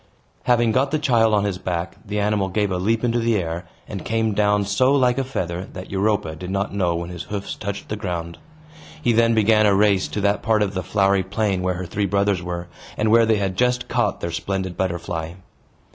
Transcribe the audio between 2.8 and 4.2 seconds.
into the air, and